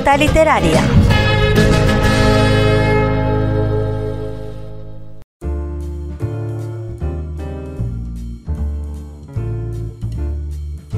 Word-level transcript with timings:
Literaria. 0.00 0.82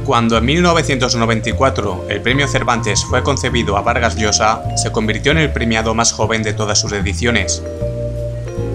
Cuando 0.07 0.39
en 0.39 0.45
1994 0.45 2.07
el 2.09 2.21
premio 2.23 2.47
Cervantes 2.47 3.05
fue 3.05 3.23
concebido 3.23 3.77
a 3.77 3.83
Vargas 3.83 4.17
Llosa, 4.17 4.63
se 4.77 4.93
convirtió 4.93 5.33
en 5.33 5.39
el 5.39 5.53
premiado 5.53 5.95
más 5.95 6.13
joven 6.13 6.43
de 6.43 6.55
todas 6.55 6.81
sus 6.81 6.93
ediciones. 6.93 7.63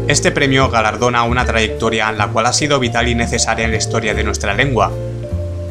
Este 0.07 0.31
premio 0.31 0.69
galardona 0.69 1.23
una 1.23 1.45
trayectoria 1.45 2.09
en 2.09 2.17
la 2.17 2.27
cual 2.27 2.47
ha 2.47 2.53
sido 2.53 2.79
vital 2.79 3.07
y 3.07 3.15
necesaria 3.15 3.65
en 3.65 3.71
la 3.71 3.77
historia 3.77 4.13
de 4.13 4.23
nuestra 4.23 4.53
lengua, 4.53 4.91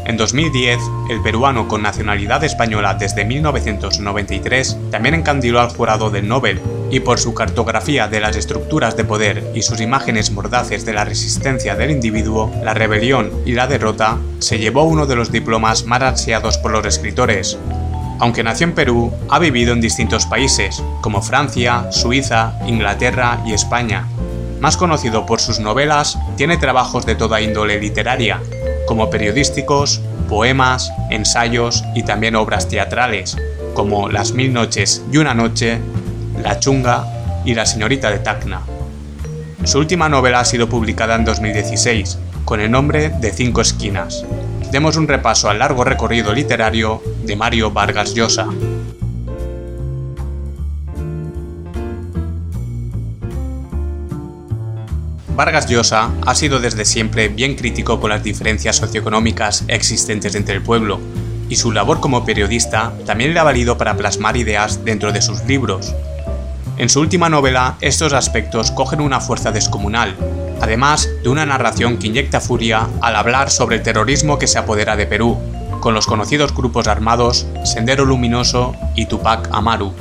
en 0.07 0.17
2010, 0.17 0.79
el 1.11 1.21
peruano 1.21 1.67
con 1.67 1.83
nacionalidad 1.83 2.45
española 2.45 2.95
desde 2.95 3.25
1993 3.25 4.79
también 4.91 5.15
encandiló 5.15 5.61
al 5.61 5.71
jurado 5.71 6.11
del 6.11 6.29
Nobel, 6.29 6.61
y 6.91 7.01
por 7.01 7.19
su 7.19 7.35
cartografía 7.35 8.07
de 8.07 8.21
las 8.21 8.37
estructuras 8.37 8.97
de 8.97 9.05
poder 9.05 9.51
y 9.55 9.63
sus 9.63 9.81
imágenes 9.81 10.31
mordaces 10.31 10.85
de 10.87 10.93
la 10.93 11.05
resistencia 11.05 11.75
del 11.75 11.91
individuo, 11.91 12.53
la 12.63 12.75
rebelión 12.75 13.33
y 13.45 13.53
la 13.53 13.67
derrota, 13.67 14.19
se 14.39 14.59
llevó 14.59 14.85
uno 14.85 15.07
de 15.07 15.17
los 15.17 15.33
diplomas 15.33 15.85
más 15.85 16.03
ansiados 16.03 16.59
por 16.59 16.71
los 16.71 16.87
escritores. 16.87 17.59
Aunque 18.21 18.45
nació 18.45 18.69
en 18.69 18.75
Perú, 18.75 19.13
ha 19.29 19.39
vivido 19.39 19.73
en 19.73 19.81
distintos 19.81 20.27
países, 20.27 20.83
como 21.01 21.21
Francia, 21.21 21.91
Suiza, 21.91 22.55
Inglaterra 22.67 23.43
y 23.45 23.53
España. 23.53 24.07
Más 24.61 24.77
conocido 24.77 25.27
por 25.27 25.41
sus 25.41 25.59
novelas, 25.59 26.17
tiene 26.37 26.57
trabajos 26.57 27.05
de 27.05 27.15
toda 27.15 27.43
índole 27.43 27.79
literaria, 27.79 28.41
como 28.87 29.11
periodísticos, 29.11 30.01
poemas, 30.29 30.93
ensayos 31.11 31.85
y 31.95 32.03
también 32.03 32.37
obras 32.37 32.69
teatrales, 32.69 33.37
como 33.75 34.09
Las 34.09 34.33
Mil 34.33 34.53
Noches 34.53 35.03
y 35.13 35.19
una 35.19 35.35
Noche, 35.35 35.79
La 36.43 36.59
Chunga 36.59 37.05
y 37.45 37.55
La 37.55 37.67
Señorita 37.67 38.11
de 38.11 38.21
Tacna. 38.21 38.63
Su 39.65 39.79
última 39.79 40.09
novela 40.09 40.41
ha 40.41 40.45
sido 40.45 40.69
publicada 40.69 41.17
en 41.17 41.25
2016, 41.25 42.19
con 42.45 42.61
el 42.61 42.71
nombre 42.71 43.11
de 43.11 43.33
Cinco 43.33 43.61
Esquinas. 43.61 44.25
Demos 44.71 44.97
un 44.97 45.09
repaso 45.09 45.51
al 45.51 45.59
largo 45.59 45.85
recorrido 45.85 46.33
literario 46.33 47.03
de 47.25 47.37
Mario 47.37 47.71
Vargas 47.71 48.15
Llosa. 48.15 48.47
Vargas 55.37 55.69
Llosa 55.69 56.11
ha 56.25 56.35
sido 56.35 56.61
desde 56.61 56.87
siempre 56.87 57.29
bien 57.29 57.57
crítico 57.57 58.01
con 58.01 58.09
las 58.09 58.25
diferencias 58.25 58.77
socioeconómicas 58.77 59.65
existentes 59.69 60.35
entre 60.35 60.55
el 60.55 60.63
pueblo, 60.63 60.99
y 61.51 61.57
su 61.57 61.73
labor 61.73 62.01
como 62.01 62.25
periodista 62.25 62.95
también 63.05 63.35
le 63.35 63.41
ha 63.41 63.45
valido 63.45 63.77
para 63.77 63.99
plasmar 63.99 64.39
ideas 64.39 64.83
dentro 64.83 65.13
de 65.13 65.21
sus 65.21 65.45
libros. 65.45 65.95
En 66.79 66.89
su 66.89 67.01
última 67.01 67.29
novela, 67.29 67.77
estos 67.83 68.15
aspectos 68.15 68.71
cogen 68.71 69.03
una 69.03 69.21
fuerza 69.21 69.53
descomunal, 69.53 70.17
además 70.63 71.07
de 71.23 71.29
una 71.29 71.45
narración 71.45 71.99
que 71.99 72.07
inyecta 72.07 72.41
furia 72.41 72.89
al 73.03 73.15
hablar 73.15 73.51
sobre 73.51 73.77
el 73.77 73.83
terrorismo 73.83 74.39
que 74.39 74.47
se 74.47 74.59
apodera 74.59 74.97
de 74.97 75.05
Perú, 75.05 75.39
con 75.81 75.93
los 75.93 76.07
conocidos 76.07 76.55
grupos 76.55 76.89
armados 76.89 77.47
Sendero 77.63 78.07
Luminoso 78.07 78.75
y 78.95 79.05
Tupac 79.05 79.51
Amaru. 79.53 79.93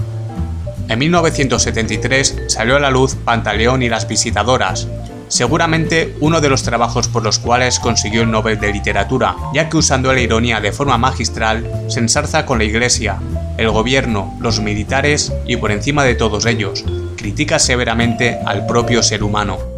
En 0.88 0.97
1973 0.97 2.44
salió 2.47 2.77
a 2.77 2.80
la 2.80 2.89
luz 2.89 3.16
Pantaleón 3.16 3.83
y 3.83 3.89
las 3.89 4.08
Visitadoras, 4.08 4.88
seguramente 5.27 6.15
uno 6.19 6.41
de 6.41 6.49
los 6.49 6.63
trabajos 6.63 7.07
por 7.07 7.23
los 7.23 7.39
cuales 7.39 7.79
consiguió 7.79 8.21
el 8.21 8.31
Nobel 8.31 8.59
de 8.59 8.71
Literatura, 8.71 9.35
ya 9.53 9.69
que 9.69 9.77
usando 9.77 10.13
la 10.13 10.21
ironía 10.21 10.61
de 10.61 10.71
forma 10.71 10.97
magistral, 10.97 11.69
se 11.87 11.99
ensarza 11.99 12.45
con 12.45 12.57
la 12.57 12.63
Iglesia, 12.63 13.19
el 13.57 13.69
gobierno, 13.69 14.35
los 14.39 14.59
militares 14.59 15.33
y 15.45 15.57
por 15.57 15.71
encima 15.71 16.03
de 16.03 16.15
todos 16.15 16.45
ellos, 16.45 16.83
critica 17.17 17.59
severamente 17.59 18.39
al 18.45 18.65
propio 18.65 19.02
ser 19.03 19.23
humano. 19.23 19.74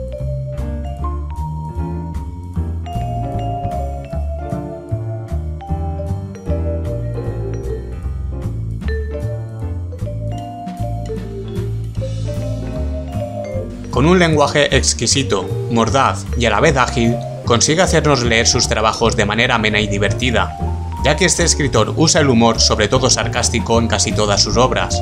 Con 13.98 14.06
un 14.06 14.20
lenguaje 14.20 14.78
exquisito, 14.78 15.50
mordaz 15.72 16.24
y 16.38 16.46
a 16.46 16.52
la 16.52 16.60
vez 16.60 16.78
ágil, 16.78 17.16
consigue 17.46 17.82
hacernos 17.82 18.22
leer 18.22 18.46
sus 18.46 18.68
trabajos 18.68 19.16
de 19.16 19.26
manera 19.26 19.56
amena 19.56 19.80
y 19.80 19.88
divertida, 19.88 20.56
ya 21.04 21.16
que 21.16 21.26
este 21.26 21.44
escritor 21.44 21.96
usa 21.98 22.22
el 22.22 22.30
humor, 22.30 22.60
sobre 22.60 22.90
todo 22.90 23.10
sarcástico, 23.10 23.80
en 23.80 23.88
casi 23.88 24.12
todas 24.12 24.44
sus 24.44 24.56
obras. 24.56 25.02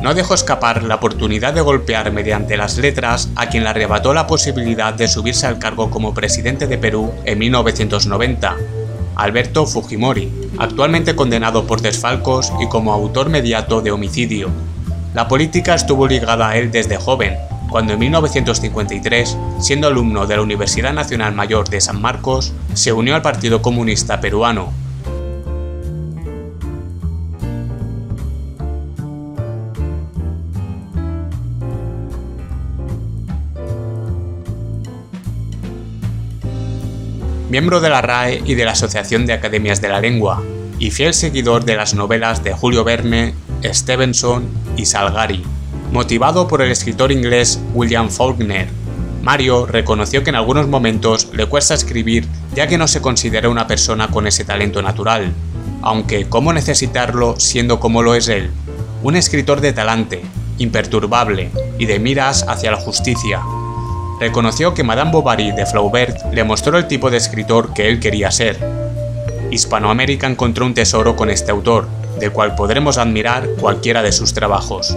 No 0.00 0.14
dejó 0.14 0.32
escapar 0.32 0.84
la 0.84 0.94
oportunidad 0.94 1.52
de 1.52 1.60
golpear 1.60 2.10
mediante 2.12 2.56
las 2.56 2.78
letras 2.78 3.28
a 3.36 3.50
quien 3.50 3.62
le 3.62 3.68
arrebató 3.68 4.14
la 4.14 4.26
posibilidad 4.26 4.94
de 4.94 5.06
subirse 5.06 5.46
al 5.46 5.58
cargo 5.58 5.90
como 5.90 6.14
presidente 6.14 6.66
de 6.66 6.78
Perú 6.78 7.12
en 7.26 7.38
1990, 7.38 8.56
Alberto 9.16 9.66
Fujimori, 9.66 10.32
actualmente 10.56 11.14
condenado 11.14 11.66
por 11.66 11.82
desfalcos 11.82 12.54
y 12.58 12.68
como 12.68 12.94
autor 12.94 13.28
mediato 13.28 13.82
de 13.82 13.90
homicidio. 13.90 14.48
La 15.12 15.28
política 15.28 15.74
estuvo 15.74 16.08
ligada 16.08 16.48
a 16.48 16.56
él 16.56 16.70
desde 16.70 16.96
joven, 16.96 17.36
cuando 17.74 17.94
en 17.94 17.98
1953, 17.98 19.36
siendo 19.58 19.88
alumno 19.88 20.28
de 20.28 20.36
la 20.36 20.42
Universidad 20.42 20.92
Nacional 20.92 21.34
Mayor 21.34 21.68
de 21.68 21.80
San 21.80 22.00
Marcos, 22.00 22.52
se 22.72 22.92
unió 22.92 23.16
al 23.16 23.22
Partido 23.22 23.62
Comunista 23.62 24.20
Peruano. 24.20 24.72
Miembro 37.50 37.80
de 37.80 37.88
la 37.88 38.02
RAE 38.02 38.40
y 38.44 38.54
de 38.54 38.64
la 38.64 38.70
Asociación 38.70 39.26
de 39.26 39.32
Academias 39.32 39.80
de 39.80 39.88
la 39.88 40.00
Lengua, 40.00 40.44
y 40.78 40.92
fiel 40.92 41.12
seguidor 41.12 41.64
de 41.64 41.74
las 41.74 41.94
novelas 41.94 42.44
de 42.44 42.52
Julio 42.52 42.84
Verne, 42.84 43.34
Stevenson 43.64 44.46
y 44.76 44.86
Salgari. 44.86 45.42
Motivado 45.92 46.48
por 46.48 46.62
el 46.62 46.70
escritor 46.70 47.12
inglés 47.12 47.60
William 47.72 48.10
Faulkner, 48.10 48.68
Mario 49.22 49.64
reconoció 49.64 50.22
que 50.22 50.30
en 50.30 50.36
algunos 50.36 50.68
momentos 50.68 51.28
le 51.32 51.46
cuesta 51.46 51.72
escribir 51.72 52.26
ya 52.54 52.66
que 52.66 52.76
no 52.76 52.86
se 52.86 53.00
considera 53.00 53.48
una 53.48 53.66
persona 53.66 54.08
con 54.08 54.26
ese 54.26 54.44
talento 54.44 54.82
natural, 54.82 55.32
aunque 55.80 56.28
¿cómo 56.28 56.52
necesitarlo 56.52 57.40
siendo 57.40 57.80
como 57.80 58.02
lo 58.02 58.14
es 58.14 58.28
él? 58.28 58.50
Un 59.02 59.16
escritor 59.16 59.60
de 59.62 59.72
talante, 59.72 60.22
imperturbable 60.58 61.50
y 61.78 61.86
de 61.86 61.98
miras 61.98 62.44
hacia 62.48 62.70
la 62.70 62.76
justicia. 62.76 63.40
Reconoció 64.20 64.74
que 64.74 64.84
Madame 64.84 65.10
Bovary 65.10 65.52
de 65.52 65.66
Flaubert 65.66 66.32
le 66.32 66.44
mostró 66.44 66.78
el 66.78 66.86
tipo 66.86 67.10
de 67.10 67.16
escritor 67.16 67.72
que 67.72 67.88
él 67.88 68.00
quería 68.00 68.30
ser. 68.30 68.58
Hispanoamérica 69.50 70.26
encontró 70.26 70.66
un 70.66 70.74
tesoro 70.74 71.16
con 71.16 71.30
este 71.30 71.50
autor, 71.50 71.88
del 72.20 72.30
cual 72.30 72.54
podremos 72.54 72.98
admirar 72.98 73.48
cualquiera 73.58 74.02
de 74.02 74.12
sus 74.12 74.34
trabajos. 74.34 74.96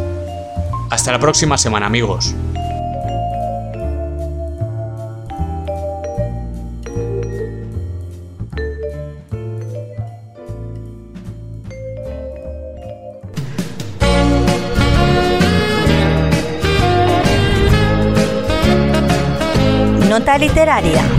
Hasta 0.90 1.12
la 1.12 1.20
próxima 1.20 1.58
semana 1.58 1.86
amigos. 1.86 2.34
Nota 20.10 20.38
literaria. 20.38 21.17